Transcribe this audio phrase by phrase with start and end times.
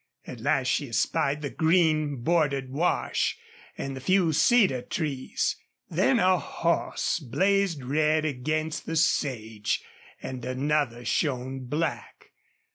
[0.25, 3.37] At last she espied the green bordered wash
[3.77, 5.55] and the few cedar trees.
[5.91, 9.83] Then a horse blazed red against the sage
[10.19, 12.31] and another shone black.